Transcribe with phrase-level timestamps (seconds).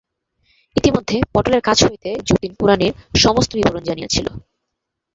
[0.75, 2.93] ইতিমধ্যে পটলের কাছ হইতে যতীন কুড়ানির
[3.19, 4.27] সমস্ত বিবরণ জানিয়াছিল।